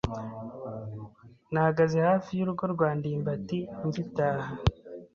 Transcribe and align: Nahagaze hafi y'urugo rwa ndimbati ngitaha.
Nahagaze 1.51 1.97
hafi 2.07 2.31
y'urugo 2.33 2.63
rwa 2.73 2.89
ndimbati 2.97 3.59
ngitaha. 3.85 4.51